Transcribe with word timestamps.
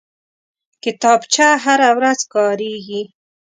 کتابچه 0.83 1.47
هره 1.63 1.89
ورځ 1.97 2.19
کارېږي 2.33 3.01